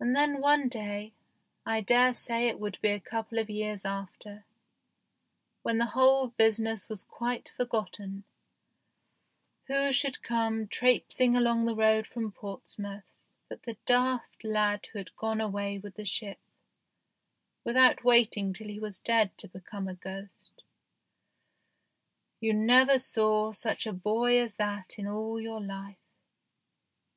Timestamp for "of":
3.38-3.48